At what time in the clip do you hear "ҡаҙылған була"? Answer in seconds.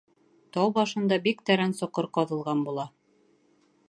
2.17-2.87